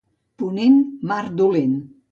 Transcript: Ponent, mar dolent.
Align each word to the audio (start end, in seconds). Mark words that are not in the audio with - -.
Ponent, 0.43 0.79
mar 1.13 1.23
dolent. 1.43 1.81